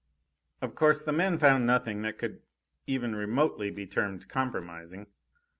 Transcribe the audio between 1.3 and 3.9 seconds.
found nothing that could even remotely be